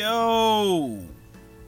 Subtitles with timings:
[0.00, 0.98] Yo,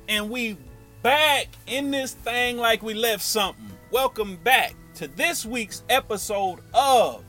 [0.09, 0.57] and we
[1.03, 3.71] back in this thing like we left something.
[3.91, 7.23] Welcome back to this week's episode of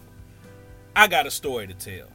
[0.96, 2.07] I Got a Story to Tell.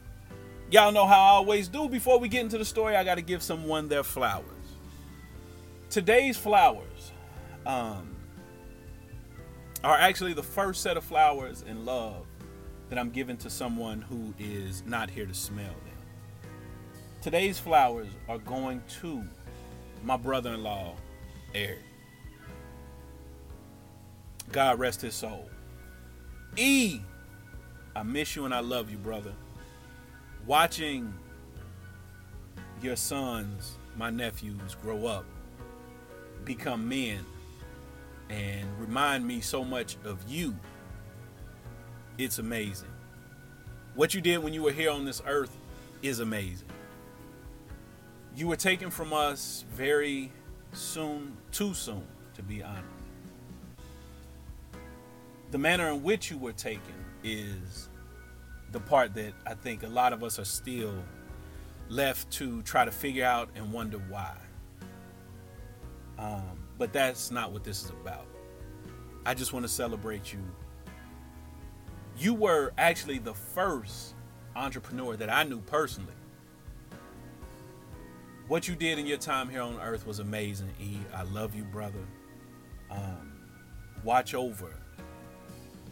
[0.70, 1.86] Y'all know how I always do.
[1.90, 4.46] Before we get into the story, I got to give someone their flowers.
[5.90, 7.12] Today's flowers
[7.66, 8.16] um,
[9.84, 12.24] are actually the first set of flowers in love
[12.88, 15.74] that I'm giving to someone who is not here to smell.
[17.28, 19.22] Today's flowers are going to
[20.02, 20.94] my brother in law,
[21.54, 21.82] Eric.
[24.50, 25.50] God rest his soul.
[26.56, 27.00] E,
[27.94, 29.34] I miss you and I love you, brother.
[30.46, 31.12] Watching
[32.80, 35.26] your sons, my nephews, grow up,
[36.46, 37.26] become men,
[38.30, 40.56] and remind me so much of you.
[42.16, 42.88] It's amazing.
[43.96, 45.54] What you did when you were here on this earth
[46.00, 46.68] is amazing.
[48.38, 50.30] You were taken from us very
[50.72, 52.84] soon, too soon, to be honest.
[55.50, 56.94] The manner in which you were taken
[57.24, 57.88] is
[58.70, 60.94] the part that I think a lot of us are still
[61.88, 64.36] left to try to figure out and wonder why.
[66.16, 68.28] Um, but that's not what this is about.
[69.26, 70.38] I just want to celebrate you.
[72.16, 74.14] You were actually the first
[74.54, 76.14] entrepreneur that I knew personally
[78.48, 80.96] what you did in your time here on earth was amazing, E.
[81.14, 82.00] I love you, brother.
[82.90, 83.32] Um,
[84.02, 84.74] watch over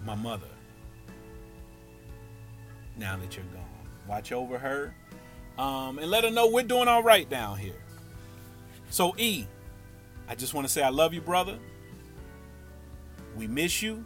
[0.05, 0.47] my mother
[2.97, 3.65] now that you're gone.
[4.09, 4.95] Watch over her
[5.59, 7.83] um, and let her know we're doing all right down here.
[8.89, 9.47] So, E,
[10.29, 11.59] I just want to say I love you, brother.
[13.37, 14.05] We miss you.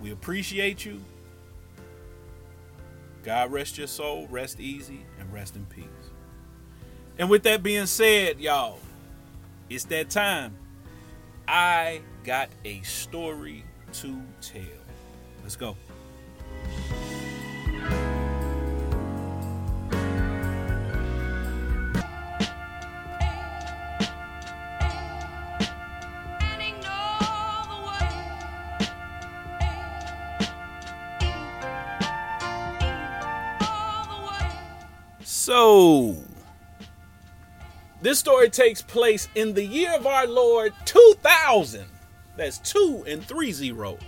[0.00, 1.00] We appreciate you.
[3.22, 6.01] God rest your soul, rest easy, and rest in peace.
[7.22, 8.80] And with that being said, y'all,
[9.70, 10.56] it's that time.
[11.46, 14.60] I got a story to tell.
[15.44, 15.76] Let's go.
[35.22, 36.21] So,
[38.02, 41.86] this story takes place in the year of our Lord 2000.
[42.36, 44.00] That's two and three zeros.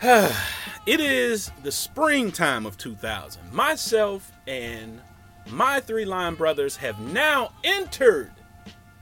[0.02, 3.50] it is the springtime of 2000.
[3.52, 5.00] Myself and
[5.46, 8.30] my three line brothers have now entered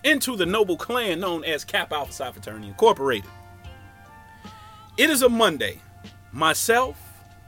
[0.04, 3.28] into the noble clan known as Kappa Alpha Psi Fraternity Incorporated.
[4.96, 5.80] It is a Monday.
[6.30, 6.96] Myself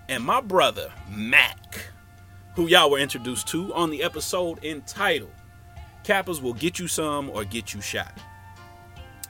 [0.09, 1.79] and my brother, Mac,
[2.57, 5.31] who y'all were introduced to on the episode entitled
[6.05, 8.13] Kappas will get you some or get you shot.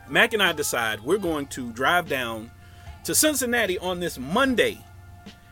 [0.09, 2.51] Mac and I decide we're going to drive down
[3.05, 4.79] to Cincinnati on this Monday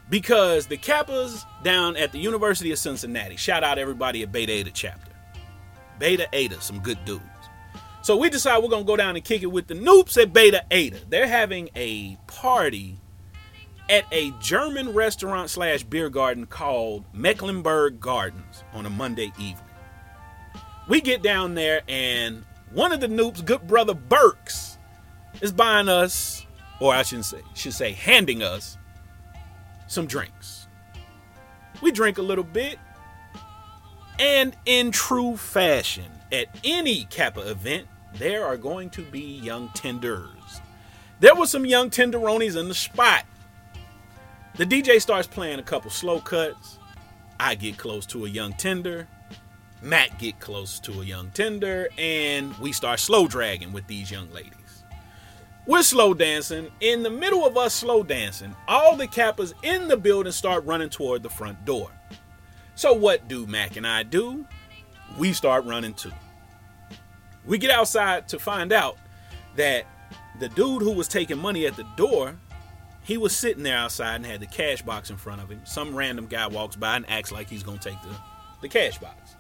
[0.09, 4.71] because the Kappas down at the University of Cincinnati, shout out everybody at Beta Eta
[4.73, 5.13] chapter.
[5.99, 7.23] Beta Eta, some good dudes.
[8.03, 10.33] So we decide we're going to go down and kick it with the Nupes at
[10.33, 11.01] Beta Eta.
[11.09, 12.99] They're having a party
[13.89, 19.66] at a German restaurant slash beer garden called Mecklenburg Gardens on a Monday evening.
[20.89, 24.79] We get down there, and one of the nupes, good brother Burks,
[25.41, 26.47] is buying us,
[26.81, 28.79] or I shouldn't say, should say, handing us
[29.89, 30.69] some drinks.
[31.83, 32.79] We drink a little bit,
[34.19, 40.61] and in true fashion, at any Kappa event, there are going to be young tenders.
[41.21, 43.25] There were some young tenderonis in the spot.
[44.57, 46.79] The DJ starts playing a couple slow cuts.
[47.39, 49.09] I get close to a young tender.
[49.83, 54.31] Matt get close to a young tender, and we start slow dragging with these young
[54.33, 54.53] ladies.
[55.67, 56.71] We're slow dancing.
[56.81, 60.91] In the middle of us slow dancing, all the Kappas in the building start running
[60.91, 61.91] toward the front door.
[62.75, 64.47] So what do Mac and I do?
[65.19, 66.13] We start running too.
[67.45, 68.97] We get outside to find out
[69.57, 69.87] that
[70.41, 72.37] the dude who was taking money at the door,
[73.03, 75.61] he was sitting there outside and had the cash box in front of him.
[75.65, 78.17] Some random guy walks by and acts like he's gonna take the,
[78.63, 79.36] the cash box.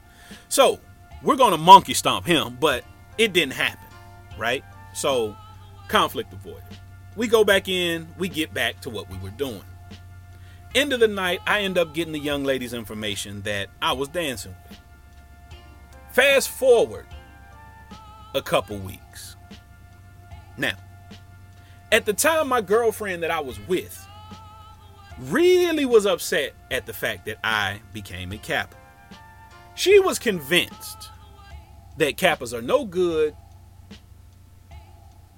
[0.48, 0.80] So
[1.22, 2.84] we're gonna monkey stomp him, but
[3.18, 3.86] it didn't happen,
[4.38, 4.64] right?
[4.94, 5.36] So
[5.88, 6.62] conflict avoided.
[7.16, 9.64] We go back in, we get back to what we were doing.
[10.74, 14.08] End of the night, I end up getting the young lady's information that I was
[14.08, 14.78] dancing with.
[16.12, 17.06] Fast forward
[18.34, 19.36] a couple weeks.
[20.58, 20.74] Now,
[21.92, 24.06] at the time, my girlfriend that I was with
[25.18, 28.76] really was upset at the fact that I became a Kappa.
[29.76, 31.10] She was convinced
[31.98, 33.36] that Kappas are no good,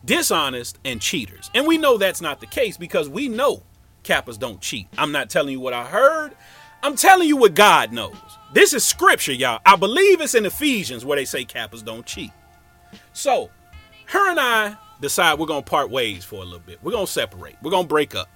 [0.05, 1.51] dishonest, and cheaters.
[1.55, 3.65] And we know that's not the case because we know
[4.05, 4.87] Kappas don't cheat.
[4.97, 6.37] I'm not telling you what I heard,
[6.85, 8.17] I'm telling you what God knows.
[8.55, 9.61] This is scripture, y'all.
[9.67, 12.31] I believe it's in Ephesians where they say Kappas don't cheat.
[13.13, 13.51] So,
[14.07, 16.79] her and I decide we're going to part ways for a little bit.
[16.83, 17.57] We're going to separate.
[17.61, 18.29] We're going to break up.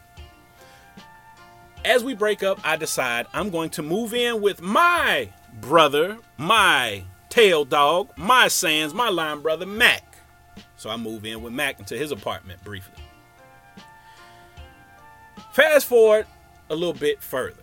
[1.84, 5.28] As we break up, I decide I'm going to move in with my
[5.62, 10.04] brother, my tail dog, my Sans, my line brother, Mac.
[10.76, 13.02] So I move in with Mac into his apartment briefly.
[15.52, 16.26] Fast forward
[16.68, 17.62] a little bit further.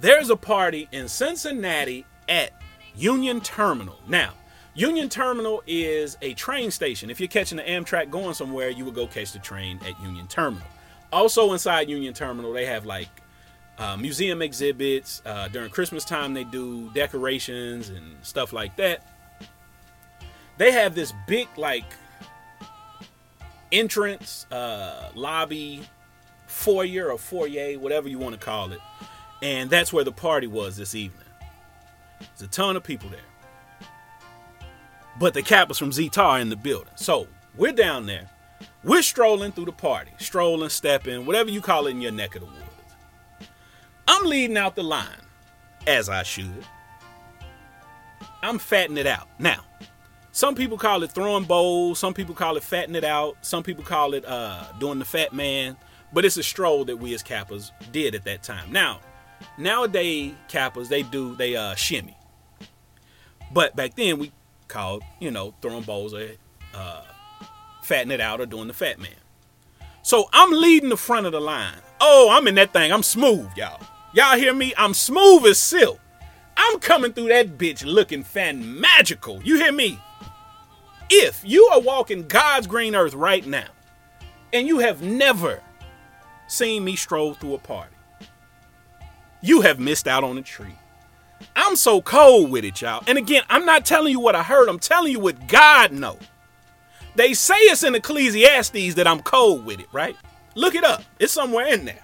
[0.00, 2.50] There's a party in Cincinnati at
[2.96, 3.98] Union Terminal.
[4.08, 4.32] Now,
[4.74, 7.10] Union Terminal is a train station.
[7.10, 10.26] If you're catching the Amtrak going somewhere, you would go catch the train at Union
[10.28, 10.66] Terminal.
[11.12, 13.08] Also, inside Union Terminal, they have like
[13.78, 15.22] uh, museum exhibits.
[15.24, 19.06] Uh, during Christmas time, they do decorations and stuff like that.
[20.56, 21.84] They have this big, like,
[23.70, 25.82] entrance, uh, lobby,
[26.46, 28.80] foyer or foyer, whatever you want to call it.
[29.42, 31.22] And that's where the party was this evening.
[32.18, 33.20] There's a ton of people there
[35.18, 36.92] but the Kappas from Zeta in the building.
[36.94, 37.26] So
[37.56, 38.30] we're down there.
[38.84, 42.42] We're strolling through the party, strolling, stepping, whatever you call it in your neck of
[42.42, 42.67] the woods.
[44.08, 45.06] I'm leading out the line,
[45.86, 46.64] as I should.
[48.42, 49.28] I'm fattening it out.
[49.38, 49.60] Now,
[50.32, 53.84] some people call it throwing bowls, some people call it fatting it out, some people
[53.84, 55.76] call it uh, doing the fat man,
[56.12, 58.72] but it's a stroll that we as Kappas did at that time.
[58.72, 59.00] Now,
[59.58, 62.16] nowadays Kappas they do they uh shimmy.
[63.52, 64.32] But back then we
[64.68, 66.28] called, you know, throwing bowls or
[66.74, 67.02] uh,
[67.82, 69.10] fatting it out or doing the fat man.
[70.02, 71.80] So I'm leading the front of the line.
[72.00, 72.90] Oh, I'm in that thing.
[72.92, 73.80] I'm smooth, y'all.
[74.12, 74.72] Y'all hear me?
[74.76, 76.00] I'm smooth as silk.
[76.56, 79.42] I'm coming through that bitch looking fan magical.
[79.42, 80.00] You hear me?
[81.10, 83.68] If you are walking God's green earth right now
[84.52, 85.62] and you have never
[86.46, 87.94] seen me stroll through a party,
[89.42, 90.74] you have missed out on a treat.
[91.54, 93.04] I'm so cold with it, y'all.
[93.06, 94.68] And again, I'm not telling you what I heard.
[94.68, 96.18] I'm telling you what God know.
[97.14, 100.16] They say it's in Ecclesiastes that I'm cold with it, right?
[100.54, 101.04] Look it up.
[101.18, 102.02] It's somewhere in there.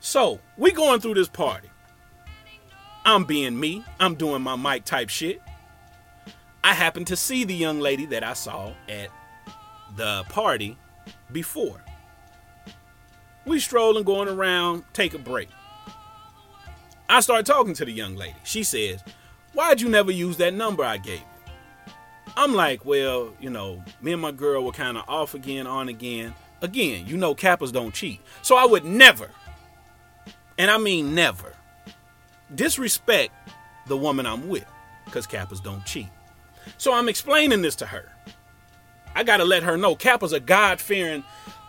[0.00, 1.68] So we going through this party.
[3.04, 3.84] I'm being me.
[4.00, 5.40] I'm doing my mic type shit.
[6.64, 9.08] I happen to see the young lady that I saw at
[9.96, 10.76] the party
[11.30, 11.80] before.
[13.44, 15.48] We strolling, going around, take a break.
[17.08, 18.34] I start talking to the young lady.
[18.42, 19.04] She says,
[19.52, 21.92] Why'd you never use that number I gave you?
[22.36, 25.88] I'm like, Well, you know, me and my girl were kind of off again, on
[25.88, 26.34] again.
[26.62, 28.20] Again, you know, Kappas don't cheat.
[28.42, 29.30] So I would never,
[30.58, 31.54] and I mean never,
[32.54, 33.32] disrespect
[33.86, 34.66] the woman I'm with
[35.04, 36.08] because Kappas don't cheat.
[36.78, 38.12] So I'm explaining this to her.
[39.14, 41.24] I got to let her know Kappas are God fearing,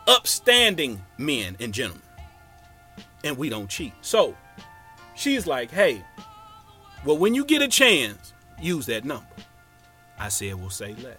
[0.07, 2.03] upstanding men and gentlemen.
[3.23, 3.93] And we don't cheat.
[4.01, 4.35] So
[5.17, 6.03] She's like, hey,
[7.03, 9.25] well, when you get a chance, use that number.
[10.19, 11.17] I said, we'll say less.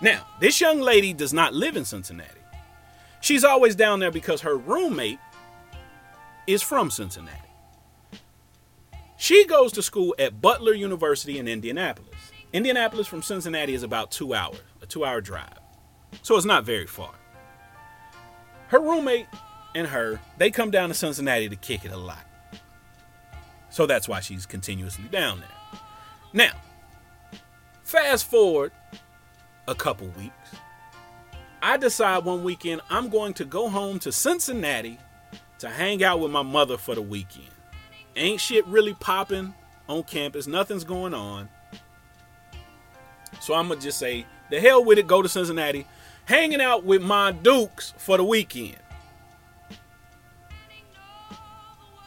[0.00, 2.40] Now, this young lady does not live in Cincinnati.
[3.20, 5.18] She's always down there because her roommate
[6.46, 7.38] is from Cincinnati.
[9.16, 12.32] She goes to school at Butler University in Indianapolis.
[12.52, 15.58] Indianapolis from Cincinnati is about two hours, a two hour drive.
[16.22, 17.14] So it's not very far.
[18.68, 19.26] Her roommate
[19.74, 22.26] and her, they come down to Cincinnati to kick it a lot.
[23.70, 25.80] So that's why she's continuously down there.
[26.32, 26.52] Now,
[27.82, 28.72] fast forward
[29.68, 30.34] a couple weeks.
[31.62, 34.98] I decide one weekend I'm going to go home to Cincinnati
[35.62, 37.46] to hang out with my mother for the weekend.
[38.16, 39.54] Ain't shit really popping
[39.88, 41.48] on campus, nothing's going on.
[43.40, 45.86] So I'm gonna just say, the hell with it, go to Cincinnati,
[46.24, 48.76] hanging out with my Dukes for the weekend.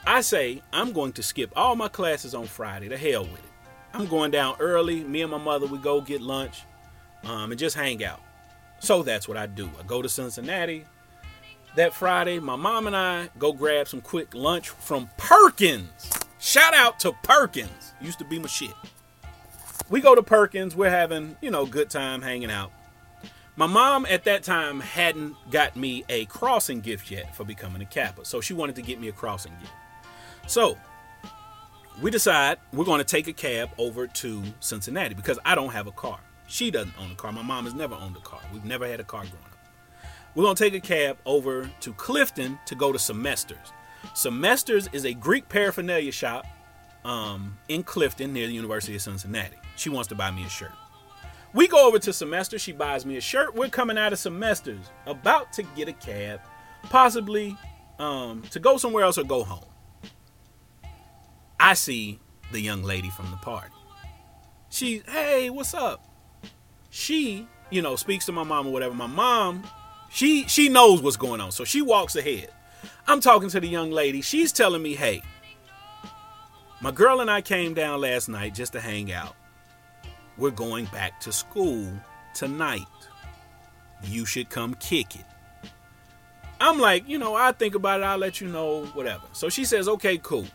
[0.06, 2.90] I say I'm going to skip all my classes on Friday.
[2.90, 3.52] The hell with it.
[3.94, 5.04] I'm going down early.
[5.06, 6.64] Me and my mother, we go get lunch
[7.24, 8.22] um, and just hang out.
[8.80, 9.70] So that's what I do.
[9.80, 10.86] I go to Cincinnati
[11.76, 12.40] that Friday.
[12.40, 16.10] My mom and I go grab some quick lunch from Perkins.
[16.40, 17.94] Shout out to Perkins.
[18.02, 18.74] Used to be my shit.
[19.90, 20.76] We go to Perkins.
[20.76, 22.72] We're having, you know, good time hanging out.
[23.56, 27.86] My mom at that time hadn't got me a crossing gift yet for becoming a
[27.86, 28.26] Kappa.
[28.26, 29.72] So she wanted to get me a crossing gift.
[30.48, 30.78] So
[32.02, 35.88] we decide we're going to take a cab over to Cincinnati because I don't have
[35.88, 36.20] a car.
[36.48, 37.32] She doesn't own a car.
[37.32, 38.42] My mom has never owned a car.
[38.54, 39.45] We've never had a car growing.
[40.36, 43.72] We're going to take a cab over to Clifton to go to Semesters.
[44.14, 46.46] Semesters is a Greek paraphernalia shop
[47.06, 49.56] um, in Clifton near the University of Cincinnati.
[49.78, 50.74] She wants to buy me a shirt.
[51.54, 52.60] We go over to semester.
[52.60, 53.56] She buys me a shirt.
[53.56, 56.42] We're coming out of semesters, about to get a cab,
[56.84, 57.56] possibly
[57.98, 59.64] um, to go somewhere else or go home.
[61.58, 62.20] I see
[62.52, 63.72] the young lady from the party.
[64.70, 66.06] She, hey, what's up?
[66.90, 68.94] She, you know, speaks to my mom or whatever.
[68.94, 69.64] My mom,
[70.16, 72.48] she she knows what's going on, so she walks ahead.
[73.06, 74.22] I'm talking to the young lady.
[74.22, 75.22] She's telling me, hey,
[76.80, 79.36] my girl and I came down last night just to hang out.
[80.38, 81.92] We're going back to school
[82.34, 82.88] tonight.
[84.06, 85.26] You should come kick it.
[86.62, 89.26] I'm like, you know, I think about it, I'll let you know, whatever.
[89.34, 90.48] So she says, okay, cool.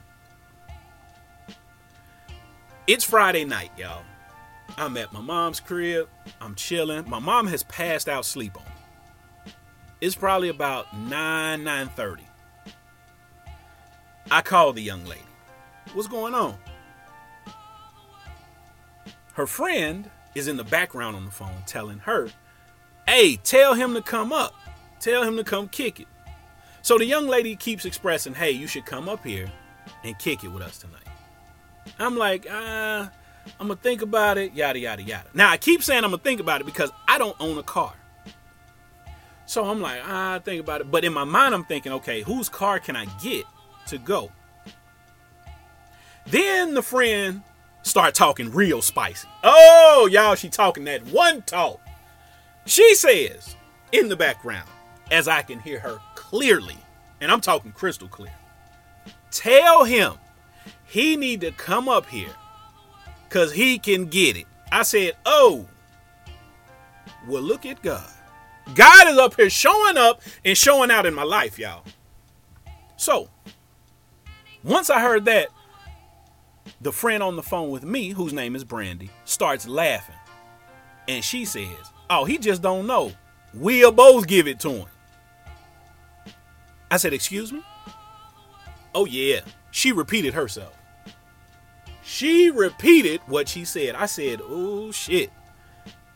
[2.87, 4.05] It's Friday night, y'all.
[4.79, 6.09] I'm at my mom's crib.
[6.41, 7.09] I'm chilling.
[7.11, 8.70] My mom has passed out sleep on.
[10.01, 12.21] It's probably about 9, 9.30.
[14.31, 15.21] I call the young lady.
[15.93, 16.57] What's going on?
[19.35, 22.29] Her friend is in the background on the phone telling her,
[23.07, 24.55] hey, tell him to come up.
[25.01, 26.07] Tell him to come kick it.
[26.83, 29.51] So the young lady keeps expressing, hey, you should come up here
[30.05, 31.01] and kick it with us tonight.
[31.99, 33.09] I'm like, uh,
[33.59, 35.29] I'm gonna think about it, yada yada yada.
[35.35, 37.95] Now I keep saying I'm gonna think about it because I don't own a car.
[39.51, 40.93] So I'm like, ah, think about it.
[40.93, 43.45] But in my mind, I'm thinking, okay, whose car can I get
[43.89, 44.31] to go?
[46.25, 47.43] Then the friend
[47.83, 49.27] start talking real spicy.
[49.43, 51.81] Oh, y'all, she talking that one talk.
[52.65, 53.57] She says
[53.91, 54.69] in the background,
[55.11, 56.77] as I can hear her clearly,
[57.21, 58.33] and I'm talking crystal clear.
[59.33, 60.13] Tell him
[60.85, 62.37] he need to come up here
[63.29, 64.47] because he can get it.
[64.71, 65.67] I said, oh,
[67.27, 68.09] well, look at God.
[68.75, 71.85] God is up here showing up and showing out in my life, y'all.
[72.97, 73.29] So,
[74.63, 75.49] once I heard that,
[76.81, 80.15] the friend on the phone with me, whose name is Brandy, starts laughing.
[81.09, 83.13] And she says, Oh, he just don't know.
[83.55, 84.87] We'll both give it to him.
[86.91, 87.63] I said, Excuse me?
[88.95, 89.41] Oh, yeah.
[89.71, 90.77] She repeated herself.
[92.03, 93.95] She repeated what she said.
[93.95, 95.31] I said, Oh, shit.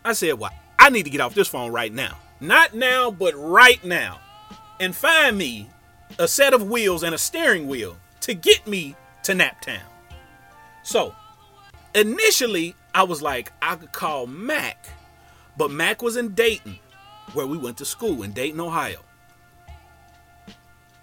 [0.05, 2.19] I said, Well, I need to get off this phone right now.
[2.41, 4.21] Not now, but right now.
[4.81, 5.69] And find me
[6.19, 9.81] a set of wheels and a steering wheel to get me to Naptown.
[10.83, 11.15] So,
[11.95, 14.89] initially, I was like, I could call Mac,
[15.57, 16.79] but Mac was in Dayton,
[17.33, 19.01] where we went to school in Dayton, Ohio.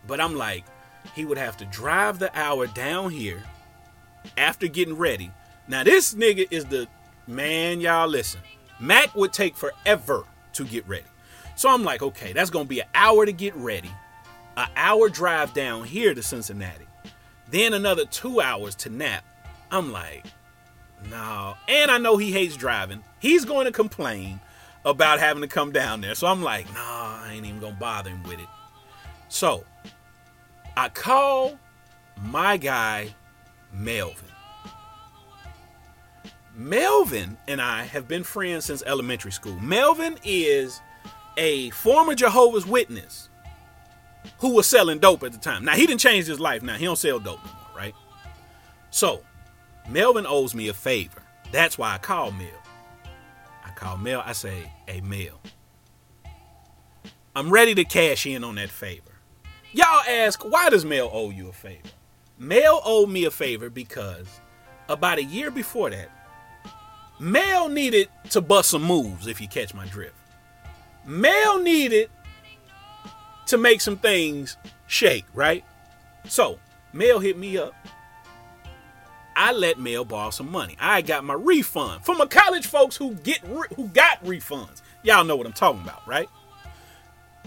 [0.08, 0.66] But I'm like,
[1.16, 3.44] he would have to drive the hour down here
[4.38, 5.32] after getting ready.
[5.68, 6.88] Now, this nigga is the
[7.28, 8.42] man, y'all listen.
[8.80, 11.06] Mac would take forever to get ready.
[11.62, 13.91] So I'm like, okay, that's gonna be an hour to get ready,
[14.58, 16.88] an hour drive down here to Cincinnati,
[17.51, 19.24] then another two hours to nap.
[19.70, 20.25] I'm like,
[21.12, 21.53] no.
[21.68, 23.03] And I know he hates driving.
[23.20, 24.39] He's going to complain
[24.86, 26.15] about having to come down there.
[26.15, 28.50] So I'm like, no, I ain't even gonna bother him with it.
[29.30, 29.63] So
[30.75, 31.60] I call
[32.24, 33.13] my guy
[33.72, 34.30] Melvin.
[36.56, 39.60] Melvin and I have been friends since elementary school.
[39.60, 40.82] Melvin is
[41.38, 43.30] a former Jehovah's Witness
[44.40, 45.66] who was selling dope at the time.
[45.66, 46.62] Now he didn't change his life.
[46.62, 47.40] Now he don't sell dope
[47.82, 47.96] right?
[48.92, 49.22] So
[49.90, 51.24] Melvin owes me a favor.
[51.52, 52.48] That's why I call Mel.
[53.66, 54.22] I call Mel.
[54.26, 55.42] I say, "Hey Mel,
[57.36, 59.12] I'm ready to cash in on that favor."
[59.74, 61.90] Y'all ask, why does Mel owe you a favor?
[62.38, 64.28] Mel owed me a favor because
[64.90, 66.10] about a year before that,
[67.20, 70.16] Mel needed to bust some moves, if you catch my drift.
[71.05, 72.10] Mel needed
[73.48, 75.63] to make some things shake, right?
[76.27, 76.60] So,
[76.93, 77.74] Mel hit me up.
[79.36, 80.75] I let Mel borrow some money.
[80.79, 84.81] I got my refund from my college folks who get re- who got refunds.
[85.03, 86.29] Y'all know what I'm talking about, right?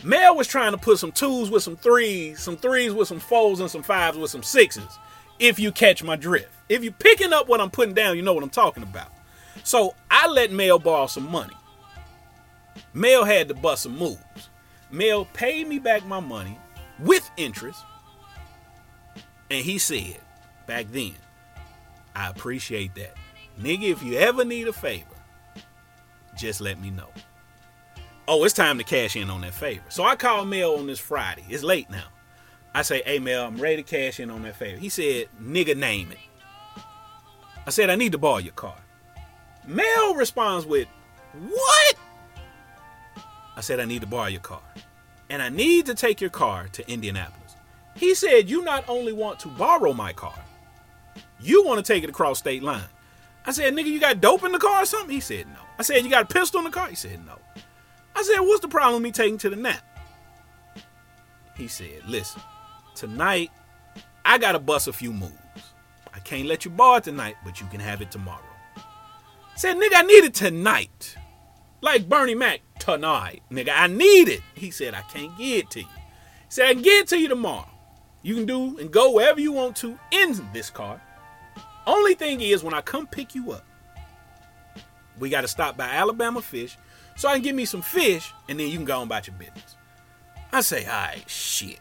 [0.02, 3.60] Mel was trying to put some twos with some threes, some threes with some fours,
[3.60, 4.98] and some fives with some sixes.
[5.38, 6.50] If you catch my drift.
[6.68, 9.12] If you're picking up what I'm putting down, you know what I'm talking about.
[9.62, 11.54] So I let Mel borrow some money.
[12.92, 14.48] Mel had to bust some moves.
[14.90, 16.58] Mel paid me back my money
[16.98, 17.80] with interest.
[19.50, 20.18] And he said
[20.66, 21.14] back then,
[22.14, 23.14] I appreciate that.
[23.60, 25.06] Nigga, if you ever need a favor,
[26.36, 27.08] just let me know.
[28.26, 29.84] Oh, it's time to cash in on that favor.
[29.88, 31.44] So I called Mel on this Friday.
[31.48, 32.06] It's late now.
[32.74, 34.78] I say, hey Mel, I'm ready to cash in on that favor.
[34.78, 36.18] He said, nigga, name it.
[37.66, 38.76] I said, I need to borrow your car.
[39.66, 40.88] Mel responds with,
[41.48, 41.94] What?
[43.56, 44.62] I said, I need to borrow your car.
[45.30, 47.56] And I need to take your car to Indianapolis.
[47.94, 50.38] He said, You not only want to borrow my car,
[51.40, 52.84] you want to take it across state line.
[53.46, 55.10] I said, Nigga, you got dope in the car or something?
[55.10, 55.60] He said, No.
[55.78, 56.88] I said, You got a pistol in the car?
[56.88, 57.38] He said, No.
[58.16, 59.82] I said, What's the problem with me taking to the nap?
[61.56, 62.42] He said, Listen,
[62.94, 63.50] tonight
[64.24, 65.32] I gotta bust a few moves.
[66.12, 68.40] I can't let you borrow it tonight, but you can have it tomorrow.
[68.76, 71.16] I said, nigga, I need it tonight.
[71.80, 73.42] Like Bernie Mac, tonight.
[73.50, 74.42] Nigga, I need it.
[74.54, 75.86] He said, I can't get it to you.
[75.86, 77.68] He said, I can get it to you tomorrow.
[78.22, 81.00] You can do and go wherever you want to in this car.
[81.86, 83.64] Only thing is, when I come pick you up,
[85.18, 86.76] we got to stop by Alabama Fish
[87.16, 89.36] so I can get me some fish and then you can go on about your
[89.36, 89.76] business.
[90.52, 91.80] I say, all right, shit.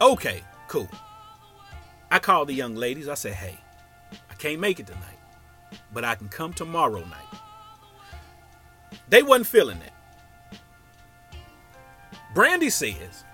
[0.00, 0.88] Okay, cool.
[2.10, 3.08] I called the young ladies.
[3.08, 3.58] I said, hey,
[4.30, 5.18] I can't make it tonight,
[5.92, 7.29] but I can come tomorrow night.
[9.08, 9.92] They wasn't feeling that.
[12.34, 13.24] Brandy says,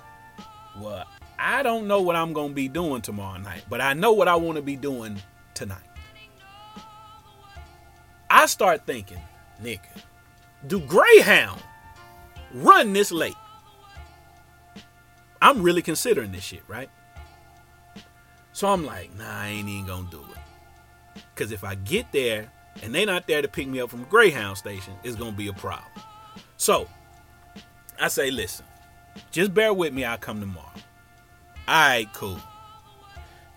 [0.79, 1.05] well,
[1.39, 4.29] I don't know what I'm going to be doing tomorrow night, but I know what
[4.29, 5.19] I want to be doing
[5.55, 5.79] tonight.
[8.31, 9.21] I start thinking,
[9.63, 9.81] nigga,
[10.67, 11.63] do Greyhound
[12.53, 13.37] run this late?
[15.41, 16.91] I'm really considering this shit, right?
[18.53, 21.23] So I'm like, nah, I ain't even gonna do it.
[21.35, 22.51] Cause if I get there
[22.83, 25.53] and they not there to pick me up from Greyhound station, it's gonna be a
[25.53, 25.91] problem.
[26.57, 26.89] So
[28.01, 28.65] I say, listen,
[29.31, 30.73] just bear with me, I'll come tomorrow.
[31.69, 32.41] Alright, cool.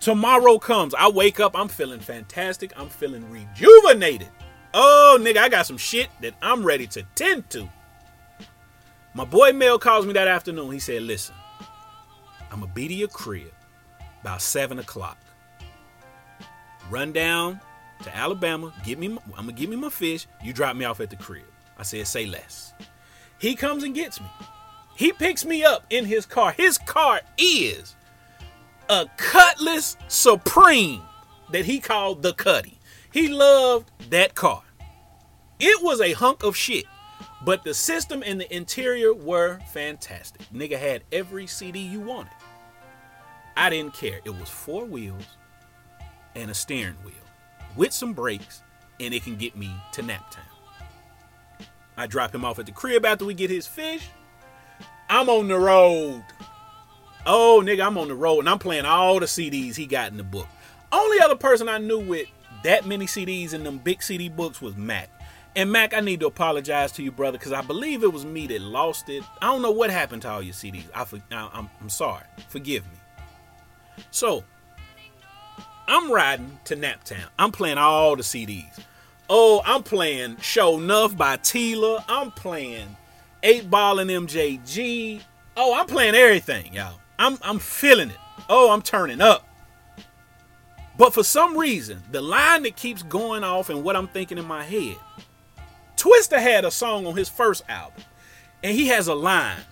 [0.00, 0.94] Tomorrow comes.
[0.94, 2.72] I wake up, I'm feeling fantastic.
[2.76, 4.28] I'm feeling rejuvenated.
[4.72, 7.68] Oh, nigga, I got some shit that I'm ready to tend to.
[9.12, 10.72] My boy Mel calls me that afternoon.
[10.72, 11.34] He said, listen,
[12.50, 13.52] I'm gonna be to your crib
[14.22, 15.18] about seven o'clock.
[16.88, 17.60] Run down
[18.04, 19.06] to Alabama, get me.
[19.36, 20.26] I'm gonna give me my fish.
[20.42, 21.44] You drop me off at the crib.
[21.78, 22.72] I said, say less.
[23.38, 24.26] He comes and gets me.
[24.96, 26.52] He picks me up in his car.
[26.52, 27.96] His car is
[28.88, 31.02] a Cutlass Supreme
[31.52, 32.78] that he called the Cuddy.
[33.12, 34.62] He loved that car.
[35.58, 36.84] It was a hunk of shit,
[37.44, 40.42] but the system and the interior were fantastic.
[40.52, 42.32] Nigga had every CD you wanted.
[43.56, 44.20] I didn't care.
[44.24, 45.26] It was four wheels
[46.34, 47.14] and a steering wheel
[47.76, 48.62] with some breaks,
[48.98, 50.38] and it can get me to Naptown.
[51.96, 54.08] I drop him off at the crib after we get his fish.
[55.08, 56.24] I'm on the road.
[57.26, 60.16] Oh, nigga, I'm on the road and I'm playing all the CDs he got in
[60.16, 60.48] the book.
[60.92, 62.26] Only other person I knew with
[62.62, 65.10] that many CDs in them big CD books was Mac.
[65.56, 68.46] And Mac, I need to apologize to you, brother, because I believe it was me
[68.46, 69.24] that lost it.
[69.42, 70.88] I don't know what happened to all your CDs.
[70.94, 72.24] I, I'm, I'm sorry.
[72.48, 74.04] Forgive me.
[74.10, 74.44] So,
[75.92, 77.26] I'm riding to Naptown.
[77.36, 78.78] I'm playing all the CDs.
[79.28, 82.04] Oh, I'm playing Sho Nuff by Tela.
[82.08, 82.96] I'm playing
[83.42, 85.20] 8 Ball and MJG.
[85.56, 87.00] Oh, I'm playing everything, y'all.
[87.18, 88.16] I'm, I'm feeling it.
[88.48, 89.48] Oh, I'm turning up.
[90.96, 94.46] But for some reason, the line that keeps going off and what I'm thinking in
[94.46, 94.96] my head,
[95.96, 98.04] Twista had a song on his first album,
[98.62, 99.62] and he has a line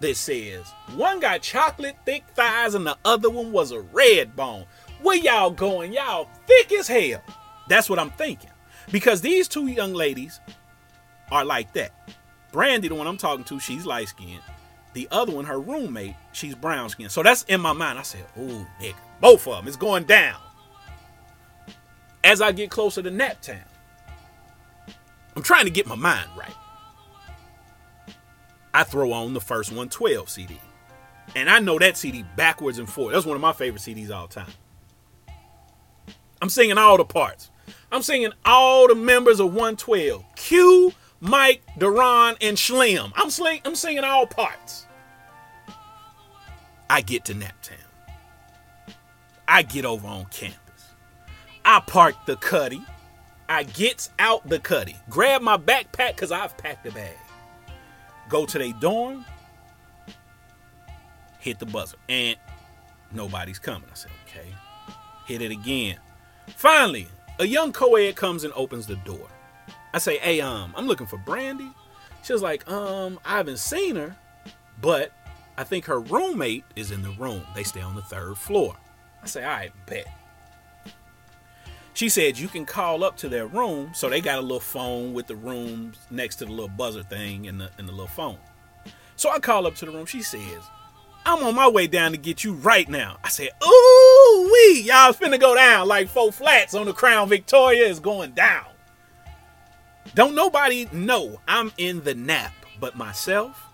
[0.00, 4.64] that says, One got chocolate thick thighs and the other one was a red bone.
[5.02, 5.92] Where y'all going?
[5.92, 7.22] Y'all thick as hell.
[7.68, 8.50] That's what I'm thinking.
[8.90, 10.40] Because these two young ladies
[11.30, 11.92] are like that.
[12.52, 14.42] Brandy, the one I'm talking to, she's light skinned.
[14.92, 17.12] The other one, her roommate, she's brown skinned.
[17.12, 17.98] So that's in my mind.
[17.98, 20.36] I said, oh, nigga, both of them is going down.
[22.24, 23.62] As I get closer to Naptown,
[25.36, 26.54] I'm trying to get my mind right.
[28.74, 30.60] I throw on the first 112 CD.
[31.36, 33.14] And I know that CD backwards and forwards.
[33.14, 34.50] That's one of my favorite CDs all time.
[36.40, 37.50] I'm singing all the parts.
[37.92, 40.24] I'm singing all the members of 112.
[40.36, 43.12] Q, Mike, Daron, and Slim.
[43.16, 44.86] I'm, sling, I'm singing all parts.
[46.88, 47.76] I get to Naptown.
[49.46, 50.58] I get over on campus.
[51.64, 52.82] I park the cuddy.
[53.48, 54.96] I gets out the cuddy.
[55.08, 57.16] Grab my backpack because I've packed a bag.
[58.28, 59.24] Go to their dorm.
[61.40, 61.96] Hit the buzzer.
[62.08, 62.36] And
[63.12, 63.88] nobody's coming.
[63.90, 64.54] I said, okay.
[65.26, 65.96] Hit it again.
[66.56, 67.08] Finally,
[67.38, 69.28] a young co-ed comes and opens the door.
[69.92, 71.70] I say, hey, um, I'm looking for Brandy.
[72.22, 74.16] She was like, um, I haven't seen her,
[74.80, 75.12] but
[75.56, 77.42] I think her roommate is in the room.
[77.54, 78.76] They stay on the third floor.
[79.22, 80.06] I say, right, bet.
[81.92, 85.12] She said you can call up to their room, so they got a little phone
[85.12, 88.38] with the rooms next to the little buzzer thing and the, and the little phone.
[89.16, 90.06] So I call up to the room.
[90.06, 90.62] She says,
[91.26, 93.18] I'm on my way down to get you right now.
[93.22, 97.86] I said, Ooh, wee, y'all finna go down like four flats on the Crown Victoria
[97.86, 98.64] is going down.
[100.14, 103.66] Don't nobody know I'm in the nap but myself,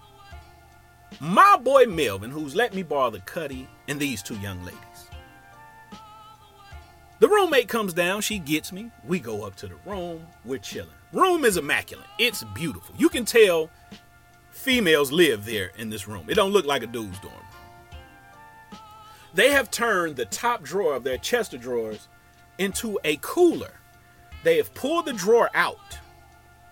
[1.21, 4.81] my boy Melvin, who's let me borrow the cuddy, and these two young ladies.
[7.19, 8.91] The roommate comes down, she gets me.
[9.07, 10.91] We go up to the room, we're chilling.
[11.13, 12.07] Room is immaculate.
[12.19, 12.95] It's beautiful.
[12.99, 13.71] You can tell
[14.67, 16.25] females live there in this room.
[16.29, 17.35] It don't look like a dude's dorm.
[19.33, 22.09] They have turned the top drawer of their chest of drawers
[22.59, 23.75] into a cooler.
[24.43, 25.99] They have pulled the drawer out,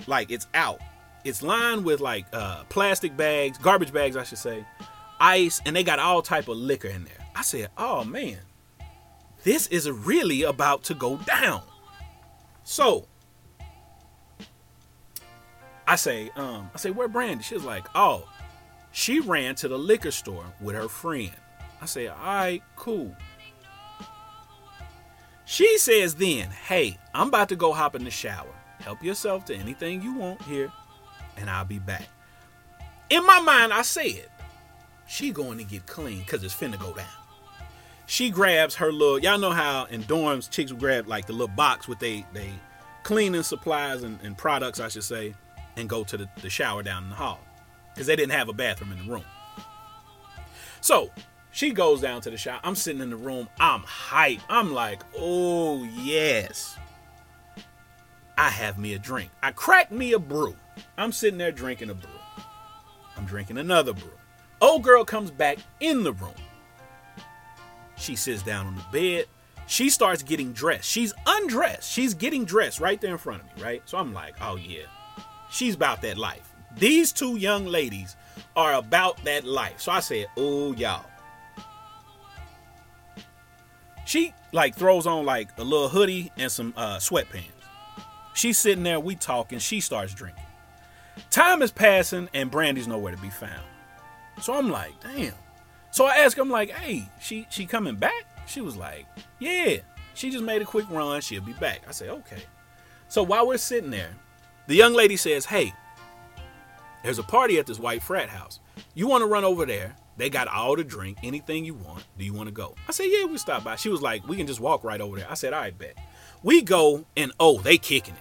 [0.08, 0.80] like it's out.
[1.22, 4.66] It's lined with like uh, plastic bags, garbage bags, I should say,
[5.20, 7.24] ice, and they got all type of liquor in there.
[7.36, 8.40] I said, "Oh man,
[9.44, 11.62] this is really about to go down."
[12.64, 13.06] So
[15.86, 17.42] I say, um, I say, where Brandy?
[17.42, 18.28] She's like, oh,
[18.92, 21.32] she ran to the liquor store with her friend.
[21.80, 23.14] I say, all right, cool.
[25.44, 28.54] She says then, hey, I'm about to go hop in the shower.
[28.80, 30.72] Help yourself to anything you want here,
[31.36, 32.08] and I'll be back.
[33.10, 34.26] In my mind, I said,
[35.06, 37.06] she going to get clean because it's finna go down.
[38.06, 41.88] She grabs her little, y'all know how in dorms chicks grab like the little box
[41.88, 42.50] with they they
[43.02, 45.34] cleaning supplies and, and products, I should say,
[45.76, 47.40] and go to the, the shower down in the hall
[47.92, 49.24] because they didn't have a bathroom in the room.
[50.80, 51.10] So
[51.50, 52.60] she goes down to the shower.
[52.64, 53.48] I'm sitting in the room.
[53.60, 54.42] I'm hyped.
[54.48, 56.76] I'm like, oh, yes.
[58.36, 59.30] I have me a drink.
[59.42, 60.56] I crack me a brew.
[60.98, 62.10] I'm sitting there drinking a brew.
[63.16, 64.10] I'm drinking another brew.
[64.60, 66.34] Old girl comes back in the room.
[67.96, 69.26] She sits down on the bed.
[69.66, 70.84] She starts getting dressed.
[70.84, 71.90] She's undressed.
[71.90, 73.82] She's getting dressed right there in front of me, right?
[73.86, 74.84] So I'm like, oh, yeah,
[75.54, 76.52] she's about that life.
[76.76, 78.16] These two young ladies
[78.56, 79.80] are about that life.
[79.80, 81.06] So I said, oh, y'all
[84.04, 87.50] she like throws on like a little hoodie and some uh, sweatpants.
[88.34, 90.44] She's sitting there, we talking, she starts drinking.
[91.30, 93.64] Time is passing and Brandy's nowhere to be found.
[94.40, 95.34] So I'm like, damn.
[95.90, 98.26] So I ask, I'm like, hey, she she coming back?
[98.46, 99.06] She was like,
[99.38, 99.76] yeah.
[100.14, 101.20] She just made a quick run.
[101.20, 101.82] She'll be back.
[101.88, 102.42] I say, okay.
[103.08, 104.10] So while we're sitting there,
[104.66, 105.72] the young lady says, hey,
[107.02, 108.60] there's a party at this white frat house.
[108.94, 112.04] You want to run over there they got all the drink, anything you want.
[112.18, 112.74] Do you want to go?
[112.88, 113.76] I said, yeah, we stop by.
[113.76, 115.26] She was like, we can just walk right over there.
[115.28, 115.96] I said, all right, bet.
[116.42, 118.20] We go and oh, they kicking it.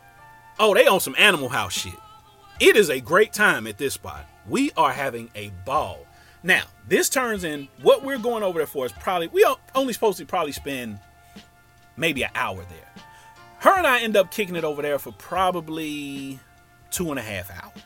[0.60, 1.93] Oh, they on some Animal House shit.
[2.60, 4.25] It is a great time at this spot.
[4.47, 6.06] We are having a ball.
[6.41, 10.17] Now, this turns in what we're going over there for is probably we only supposed
[10.17, 10.99] to probably spend
[11.95, 12.92] maybe an hour there.
[13.63, 16.38] Her and I end up kicking it over there for probably
[16.91, 17.82] two and a half hours.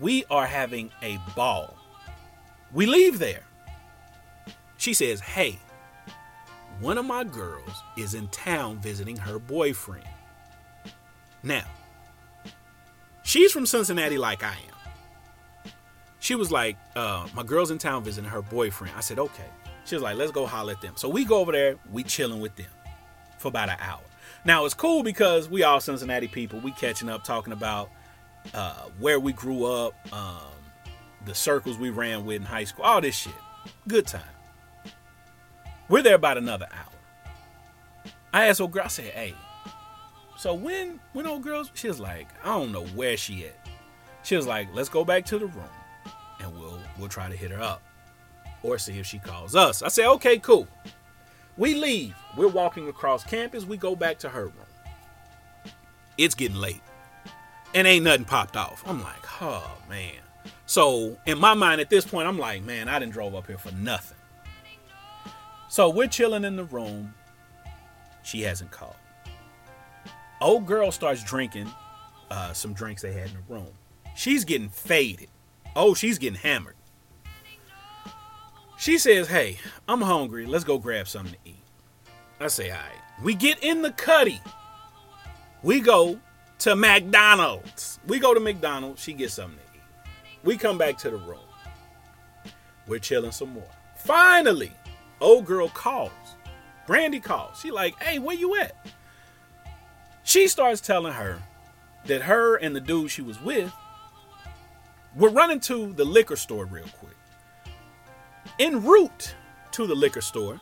[0.00, 1.76] We are having a ball.
[2.72, 3.44] We leave there.
[4.78, 5.60] She says, Hey,
[6.80, 10.08] one of my girls is in town visiting her boyfriend.
[11.44, 11.62] Now,
[13.22, 15.70] she's from Cincinnati like I am.
[16.18, 18.92] She was like, uh, My girl's in town visiting her boyfriend.
[18.96, 19.46] I said, Okay.
[19.84, 20.94] She was like, Let's go holler at them.
[20.96, 22.66] So we go over there, we chilling with them
[23.44, 24.00] for about an hour.
[24.46, 26.60] Now, it's cool because we all Cincinnati people.
[26.60, 27.90] We catching up, talking about
[28.54, 29.94] uh, where we grew up.
[30.12, 30.50] Um,
[31.26, 33.34] the circles we ran with in high school, all this shit.
[33.86, 34.22] Good time.
[35.88, 38.12] We're there about another hour.
[38.32, 39.34] I asked old girl, I said, hey,
[40.36, 43.56] so when when old girls, she was like, I don't know where she at.
[44.22, 45.64] She was like, let's go back to the room
[46.40, 47.82] and we'll we'll try to hit her up.
[48.62, 49.82] Or see if she calls us.
[49.82, 50.66] I said, okay, cool.
[51.56, 52.14] We leave.
[52.36, 53.64] We're walking across campus.
[53.64, 55.72] We go back to her room.
[56.18, 56.80] It's getting late.
[57.74, 58.82] And ain't nothing popped off.
[58.86, 60.12] I'm like, oh man.
[60.66, 63.58] So in my mind at this point, I'm like, man, I didn't drove up here
[63.58, 64.16] for nothing.
[65.68, 67.14] So we're chilling in the room.
[68.22, 68.96] She hasn't called.
[70.40, 71.70] Old girl starts drinking
[72.30, 73.72] uh, some drinks they had in the room.
[74.14, 75.28] She's getting faded.
[75.74, 76.76] Oh, she's getting hammered.
[78.76, 79.58] She says, Hey,
[79.88, 80.46] I'm hungry.
[80.46, 81.56] Let's go grab something to eat.
[82.40, 83.00] I say, All right.
[83.22, 84.40] We get in the cuddy.
[85.62, 86.18] We go
[86.60, 88.00] to McDonald's.
[88.06, 89.02] We go to McDonald's.
[89.02, 90.10] She gets something to eat.
[90.42, 91.38] we come back to the room.
[92.86, 93.70] We're chilling some more.
[93.96, 94.72] Finally,
[95.20, 96.10] old girl calls.
[96.86, 97.60] Brandy calls.
[97.60, 98.76] She like, hey, where you at?
[100.22, 101.38] She starts telling her
[102.06, 103.72] that her and the dude she was with
[105.16, 107.13] were running to the liquor store real quick.
[108.58, 109.34] En route
[109.72, 110.60] to the liquor store,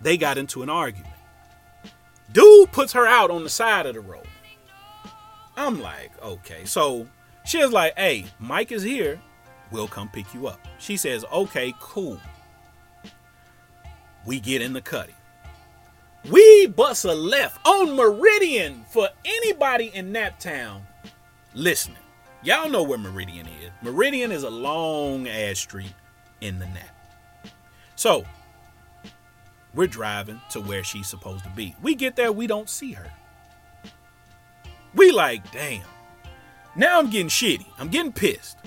[0.00, 1.12] they got into an argument.
[2.32, 4.26] Dude puts her out on the side of the road.
[5.56, 7.06] I'm like, okay, so
[7.44, 9.20] she was like, hey, Mike is here.
[9.70, 10.66] We'll come pick you up.
[10.78, 12.20] She says, okay, cool.
[14.26, 15.14] We get in the cutty.
[16.30, 20.80] We bust a left on Meridian for anybody in Naptown
[21.54, 21.98] listening.
[22.42, 23.70] Y'all know where Meridian is.
[23.82, 25.94] Meridian is a long ass street
[26.40, 26.93] in the Nap.
[27.96, 28.24] So,
[29.74, 31.74] we're driving to where she's supposed to be.
[31.82, 33.10] We get there, we don't see her.
[34.94, 35.82] We like, damn.
[36.76, 37.66] Now I'm getting shitty.
[37.78, 38.58] I'm getting pissed.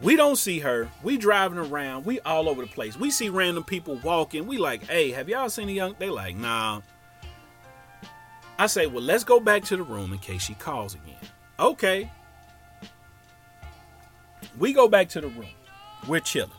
[0.00, 0.88] We don't see her.
[1.02, 2.04] We driving around.
[2.04, 2.98] We all over the place.
[2.98, 4.46] We see random people walking.
[4.46, 5.94] We like, hey, have y'all seen a young?
[5.98, 6.80] They like, nah.
[8.58, 11.14] I say, well, let's go back to the room in case she calls again.
[11.58, 12.10] Okay.
[14.58, 15.54] We go back to the room.
[16.08, 16.50] We're chilling.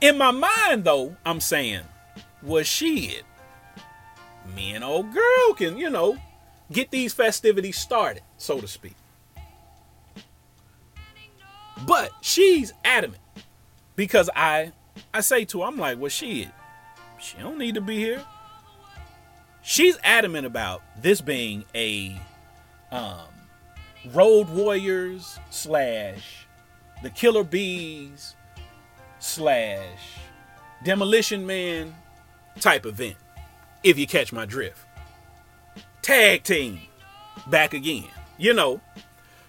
[0.00, 1.82] In my mind, though, I'm saying,
[2.42, 3.24] was she it?
[4.54, 6.18] Me and old girl can, you know,
[6.70, 8.94] get these festivities started, so to speak.
[11.86, 13.22] But she's adamant
[13.96, 14.72] because I
[15.12, 16.50] I say to her, I'm like, well, she it?
[17.18, 18.24] she don't need to be here.
[19.62, 22.20] She's adamant about this being a
[22.92, 23.26] um,
[24.12, 26.46] Road Warriors slash
[27.02, 28.36] the Killer Bees
[29.18, 30.18] slash
[30.84, 31.94] Demolition Man
[32.60, 33.16] type event.
[33.82, 34.78] If you catch my drift,
[36.02, 36.80] tag team
[37.46, 38.08] back again.
[38.38, 38.80] You know,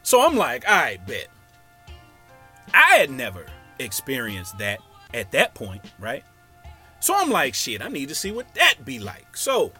[0.03, 1.27] so I'm like, I bet.
[2.73, 3.45] I had never
[3.80, 4.80] experienced that
[5.13, 6.23] at that point, right?
[6.99, 9.36] So I'm like, shit, I need to see what that be like.
[9.36, 9.71] So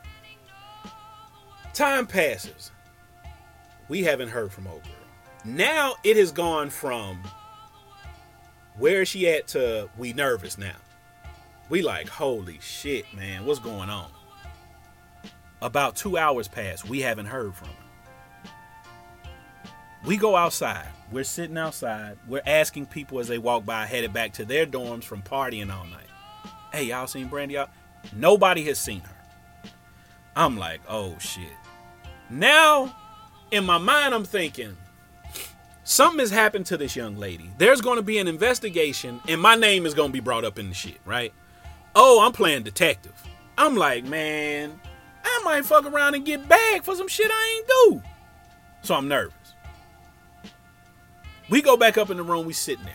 [1.74, 2.72] time passes.
[3.88, 4.94] We haven't heard from old girl.
[5.46, 7.24] Now it has gone from
[8.78, 10.76] where is she at to we nervous now.
[11.70, 14.10] We like, holy shit, man, what's going on?
[15.62, 17.74] About two hours pass, we haven't heard from her.
[20.06, 20.88] We go outside.
[21.12, 22.18] We're sitting outside.
[22.28, 25.86] We're asking people as they walk by, headed back to their dorms from partying all
[25.86, 26.08] night.
[26.72, 27.56] Hey, y'all seen Brandy?
[27.56, 27.70] Y'all?
[28.16, 29.72] Nobody has seen her.
[30.36, 31.52] I'm like, oh shit.
[32.30, 32.96] Now,
[33.52, 34.78] in my mind, I'm thinking,
[35.88, 37.50] something has happened to this young lady.
[37.58, 40.60] There's going to be an investigation, and my name is going to be brought up
[40.60, 41.34] in the shit, right?
[41.96, 43.14] Oh, I'm playing detective.
[43.58, 44.80] I'm like, man,
[45.24, 48.02] I might fuck around and get back for some shit I ain't do.
[48.84, 49.34] So I'm nervous.
[51.50, 52.94] We go back up in the room, we sitting there.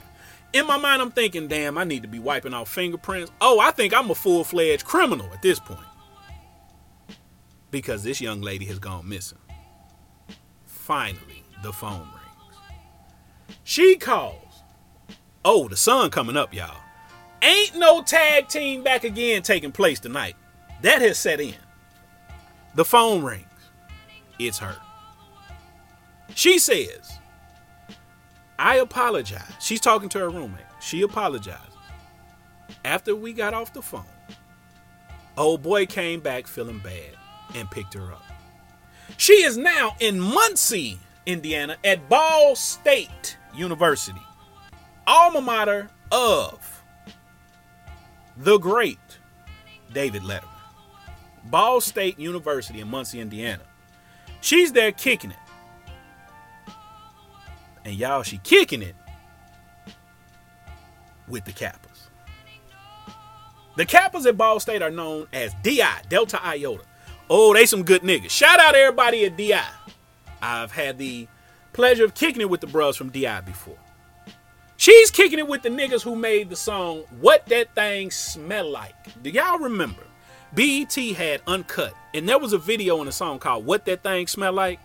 [0.52, 3.32] In my mind, I'm thinking, damn, I need to be wiping off fingerprints.
[3.40, 5.80] Oh, I think I'm a full fledged criminal at this point.
[7.70, 9.38] Because this young lady has gone missing.
[10.66, 12.21] Finally, the phone rings.
[13.64, 14.36] She calls.
[15.44, 16.80] Oh, the sun coming up, y'all.
[17.42, 20.36] Ain't no tag team back again taking place tonight.
[20.82, 21.54] That has set in.
[22.74, 23.46] The phone rings.
[24.38, 24.76] It's her.
[26.34, 27.18] She says,
[28.58, 29.52] I apologize.
[29.60, 30.64] She's talking to her roommate.
[30.80, 31.66] She apologizes.
[32.84, 34.04] After we got off the phone,
[35.36, 37.16] old boy came back feeling bad
[37.54, 38.24] and picked her up.
[39.16, 44.22] She is now in Muncie, Indiana, at Ball State University,
[45.06, 46.82] alma mater of
[48.36, 48.98] the great
[49.92, 50.48] David Letterman.
[51.44, 53.62] Ball State University in Muncie, Indiana.
[54.40, 55.36] She's there kicking it.
[57.84, 58.94] And y'all, she kicking it
[61.28, 62.08] with the Kappas.
[63.76, 66.84] The Kappas at Ball State are known as DI, Delta Iota.
[67.28, 68.30] Oh, they some good niggas.
[68.30, 69.64] Shout out everybody at DI.
[70.42, 71.26] I've had the
[71.72, 73.78] pleasure of kicking it with the bros from DI before.
[74.76, 78.94] She's kicking it with the niggas who made the song What That Thing Smell Like.
[79.22, 80.02] Do y'all remember?
[80.54, 84.26] BET had Uncut, and there was a video in a song called What That Thing
[84.26, 84.80] Smell Like.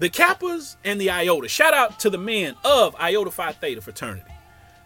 [0.00, 1.48] The Kappas and the Iota.
[1.48, 4.30] Shout out to the men of Iota Phi Theta fraternity.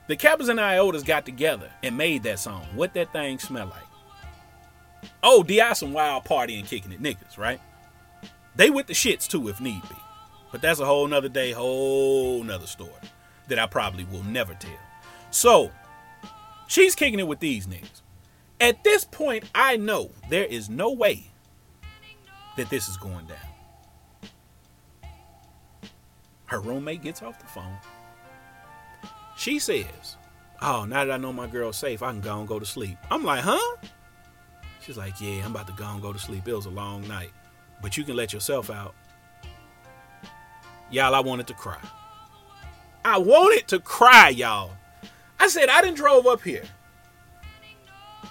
[0.07, 2.67] The Kappas and the Iotas got together and made that song.
[2.75, 5.11] What that thing smell like?
[5.23, 7.61] Oh, DI some wild party and kicking it niggas, right?
[8.59, 9.95] They with the shits too if need be.
[10.51, 12.91] But that's a whole nother day, whole nother story
[13.47, 14.71] that I probably will never tell.
[15.31, 15.71] So
[16.67, 18.03] she's kicking it with these niggas.
[18.61, 21.31] At this point, I know there is no way
[22.57, 23.39] that this is going down.
[26.47, 27.79] Her roommate gets off the phone.
[29.37, 30.17] She says,
[30.61, 32.99] Oh, now that I know my girl's safe, I can go and go to sleep.
[33.09, 33.77] I'm like, huh?
[34.81, 36.49] She's like, Yeah, I'm about to go and go to sleep.
[36.49, 37.31] It was a long night.
[37.81, 38.95] But you can let yourself out.
[40.91, 41.79] Y'all, I wanted to cry.
[43.05, 44.73] I wanted to cry, y'all.
[45.39, 46.65] I said, I didn't drove up here.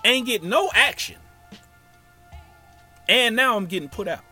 [0.03, 1.17] Ain't get no action.
[3.07, 4.23] And now I'm getting put out.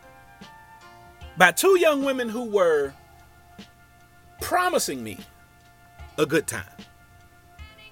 [1.36, 2.92] By two young women who were
[4.40, 5.18] promising me
[6.18, 6.64] a good time.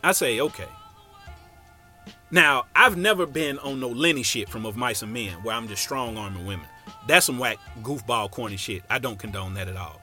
[0.03, 0.69] I say, okay.
[2.31, 5.69] Now, I've never been on no Lenny shit from Of Mice and Men where I'm
[5.69, 6.67] just strong arming women.
[7.07, 8.83] That's some whack, goofball, corny shit.
[8.89, 10.01] I don't condone that at all.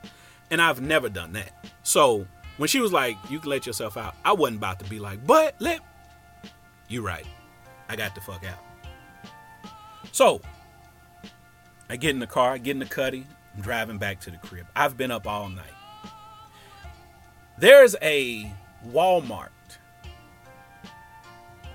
[0.50, 1.52] And I've never done that.
[1.84, 5.00] So when she was like, you can let yourself out, I wasn't about to be
[5.00, 5.80] like, but let.
[6.88, 7.26] You right.
[7.90, 9.72] I got the fuck out.
[10.12, 10.42] So
[11.90, 14.38] I get in the car, I get in the cuddy, I'm driving back to the
[14.38, 14.66] crib.
[14.76, 15.66] I've been up all night.
[17.58, 18.52] There's a
[18.90, 19.50] Walmart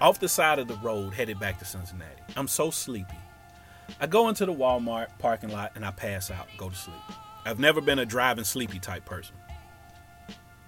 [0.01, 2.23] off the side of the road headed back to Cincinnati.
[2.37, 3.19] I'm so sleepy.
[4.01, 6.97] I go into the Walmart parking lot and I pass out, go to sleep.
[7.45, 9.37] I've never been a driving sleepy type person.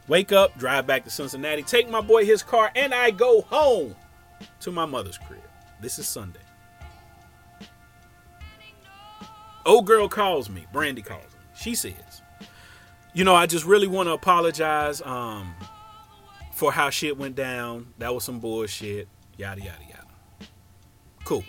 [0.06, 3.94] Wake up, drive back to Cincinnati, take my boy his car, and I go home
[4.60, 5.42] to my mother's crib.
[5.80, 6.40] This is Sunday.
[9.66, 10.66] Old girl calls me.
[10.72, 11.40] Brandy calls me.
[11.54, 12.22] She says,
[13.12, 15.54] "You know, I just really want to apologize um,
[16.54, 17.92] for how shit went down.
[17.98, 19.08] That was some bullshit.
[19.36, 20.48] Yada yada yada.
[21.24, 21.44] Cool.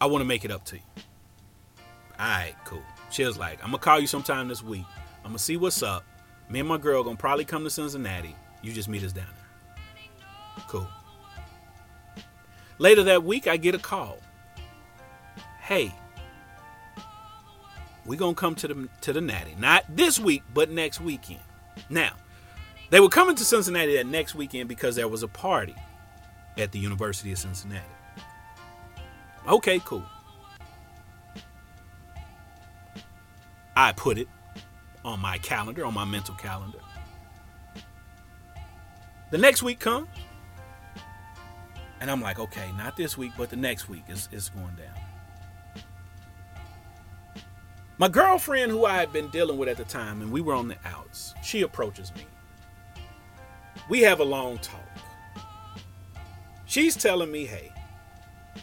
[0.00, 0.82] I want to make it up to you.
[2.18, 2.82] All right, cool.
[3.10, 4.84] She was like, I'm gonna call you sometime this week.
[5.24, 6.04] I'm gonna see what's up.
[6.48, 8.34] Me and my girl gonna probably come to Cincinnati.
[8.62, 10.64] You just meet us down there.
[10.68, 10.88] Cool.
[12.78, 14.18] Later that week, I get a call.
[15.60, 15.94] Hey,
[18.04, 19.54] we gonna come to the to the Natty.
[19.58, 21.40] Not this week, but next weekend.
[21.88, 22.12] Now,
[22.90, 25.74] they were coming to Cincinnati that next weekend because there was a party
[26.56, 27.82] at the University of Cincinnati.
[29.46, 30.04] Okay, cool.
[33.76, 34.28] I put it
[35.04, 36.78] on my calendar, on my mental calendar.
[39.30, 40.08] The next week comes,
[42.00, 44.94] and I'm like, okay, not this week, but the next week is, is going down.
[47.98, 50.68] My girlfriend, who I had been dealing with at the time, and we were on
[50.68, 52.26] the outs, she approaches me.
[53.88, 54.80] We have a long talk.
[56.64, 57.70] She's telling me, hey,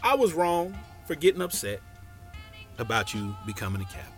[0.02, 0.76] I was wrong
[1.06, 1.80] for getting upset
[2.78, 4.08] about you becoming a Kappa.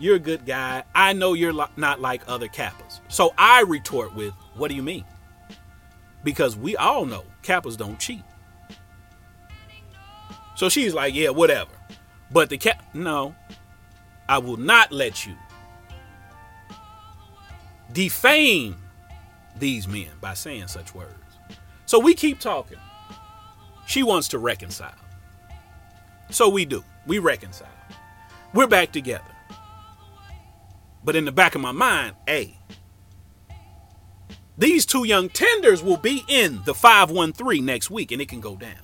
[0.00, 0.84] You're a good guy.
[0.94, 3.00] I know you're not like other Kappas.
[3.08, 5.04] So I retort with, What do you mean?
[6.22, 8.22] Because we all know Kappas don't cheat.
[10.56, 11.70] So she's like, Yeah, whatever.
[12.30, 13.34] But the Cap, no,
[14.28, 15.34] I will not let you
[17.92, 18.76] defame
[19.58, 21.14] these men by saying such words.
[21.86, 22.78] So we keep talking.
[23.88, 24.94] She wants to reconcile.
[26.28, 26.84] So we do.
[27.06, 27.68] We reconcile.
[28.52, 29.24] We're back together.
[31.02, 32.58] But in the back of my mind, hey,
[34.58, 38.56] these two young tenders will be in the 513 next week and it can go
[38.56, 38.76] down.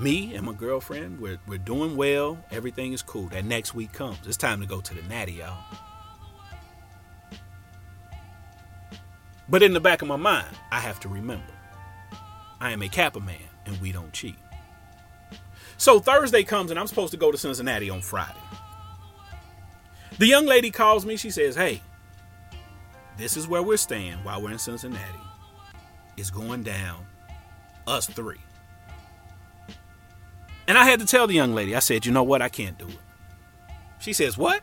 [0.00, 2.36] Me and my girlfriend, we're, we're doing well.
[2.50, 3.28] Everything is cool.
[3.28, 4.18] That next week comes.
[4.26, 5.89] It's time to go to the natty, y'all.
[9.50, 11.52] But in the back of my mind, I have to remember
[12.60, 13.36] I am a Kappa man
[13.66, 14.36] and we don't cheat.
[15.76, 18.38] So Thursday comes and I'm supposed to go to Cincinnati on Friday.
[20.18, 21.16] The young lady calls me.
[21.16, 21.82] She says, Hey,
[23.16, 25.18] this is where we're staying while we're in Cincinnati.
[26.16, 27.06] It's going down,
[27.86, 28.40] us three.
[30.68, 32.42] And I had to tell the young lady, I said, You know what?
[32.42, 32.98] I can't do it.
[33.98, 34.62] She says, What?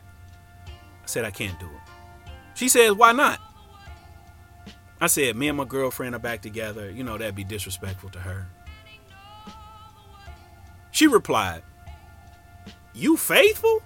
[0.66, 2.32] I said, I can't do it.
[2.54, 3.40] She says, Why not?
[5.00, 6.90] I said, Me and my girlfriend are back together.
[6.90, 8.46] You know, that'd be disrespectful to her.
[10.90, 11.62] She replied,
[12.94, 13.82] You faithful?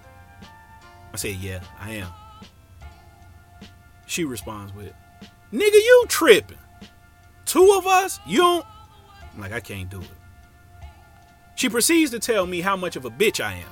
[1.13, 2.11] I said, Yeah, I am.
[4.07, 4.93] She responds with,
[5.51, 6.57] Nigga, you tripping.
[7.45, 8.19] Two of us?
[8.25, 8.65] You don't.
[9.33, 10.07] I'm like, I can't do it.
[11.55, 13.69] She proceeds to tell me how much of a bitch I am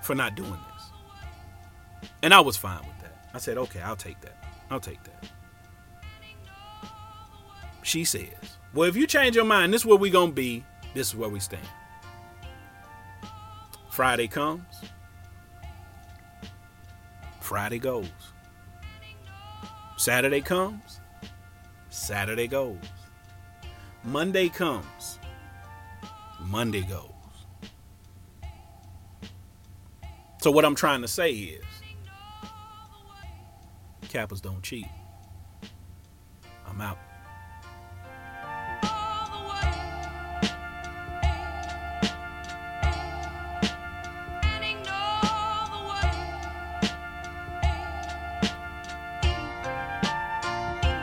[0.00, 2.10] for not doing this.
[2.22, 3.16] And I was fine with that.
[3.32, 4.36] I said, Okay, I'll take that.
[4.70, 5.30] I'll take that.
[7.94, 11.10] She says, Well, if you change your mind, this is where we gonna be, this
[11.10, 11.62] is where we stand.
[13.88, 14.64] Friday comes,
[17.40, 18.08] Friday goes.
[19.96, 20.98] Saturday comes,
[21.88, 22.78] Saturday goes.
[24.02, 25.20] Monday comes,
[26.40, 27.12] Monday goes.
[30.40, 31.64] So, what I'm trying to say is
[34.08, 34.88] Kappas don't cheat.